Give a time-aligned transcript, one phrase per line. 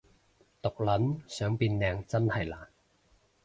[0.63, 2.69] 毒撚想變靚真係難